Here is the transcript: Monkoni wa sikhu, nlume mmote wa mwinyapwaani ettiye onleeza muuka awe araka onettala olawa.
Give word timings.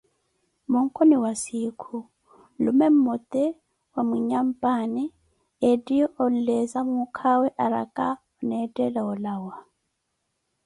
Monkoni 0.71 1.15
wa 1.23 1.33
sikhu, 1.35 2.09
nlume 2.59 2.87
mmote 2.95 3.43
wa 3.93 4.01
mwinyapwaani 4.09 5.03
ettiye 5.69 6.05
onleeza 6.25 6.79
muuka 6.89 7.21
awe 7.33 7.47
araka 7.65 8.05
onettala 8.41 9.01
olawa. 9.11 9.55